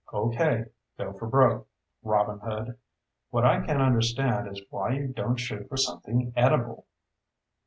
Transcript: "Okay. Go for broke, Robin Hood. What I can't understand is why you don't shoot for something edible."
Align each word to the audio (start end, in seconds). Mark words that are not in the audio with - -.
"Okay. 0.11 0.65
Go 0.97 1.13
for 1.13 1.27
broke, 1.27 1.67
Robin 2.01 2.39
Hood. 2.39 2.75
What 3.29 3.45
I 3.45 3.63
can't 3.63 3.83
understand 3.83 4.47
is 4.47 4.59
why 4.71 4.93
you 4.93 5.09
don't 5.09 5.35
shoot 5.35 5.69
for 5.69 5.77
something 5.77 6.33
edible." 6.35 6.87